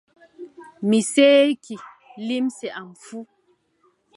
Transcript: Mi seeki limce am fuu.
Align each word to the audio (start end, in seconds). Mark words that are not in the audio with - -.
Mi 0.87 0.99
seeki 1.11 1.75
limce 2.25 2.67
am 2.79 2.89
fuu. 3.03 3.25